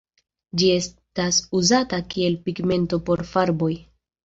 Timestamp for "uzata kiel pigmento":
1.61-3.03